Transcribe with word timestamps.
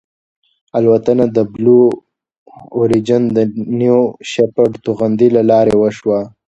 الوتنه 0.77 1.25
د 1.35 1.37
بلو 1.53 1.81
اوریجن 2.77 3.23
د 3.35 3.37
نیو 3.79 3.99
شیپرډ 4.31 4.73
توغندي 4.85 5.29
له 5.35 5.41
لارې 5.49 5.73
وشوه. 5.77 6.19